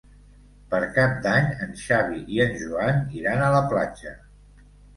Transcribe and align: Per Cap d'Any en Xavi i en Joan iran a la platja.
Per 0.71 0.79
Cap 0.95 1.13
d'Any 1.25 1.51
en 1.67 1.75
Xavi 1.83 2.23
i 2.39 2.43
en 2.47 2.59
Joan 2.63 2.99
iran 3.21 3.45
a 3.45 3.53
la 3.61 3.63
platja. 3.71 4.19